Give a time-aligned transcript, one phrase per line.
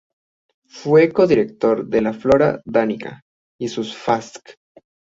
[0.65, 3.21] Fue coeditor de "Flora Danica"
[3.59, 4.55] y sus fasc.